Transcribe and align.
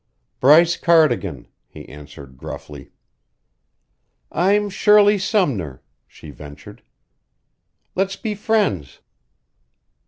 "Bryce 0.39 0.77
Cardigan," 0.77 1.47
he 1.67 1.87
answered 1.87 2.35
gruffly. 2.35 2.89
"I'm 4.31 4.67
Shirley 4.71 5.19
Sumner," 5.19 5.83
she 6.07 6.31
ventured, 6.31 6.81
"Let's 7.93 8.15
be 8.15 8.33
friends." 8.33 9.01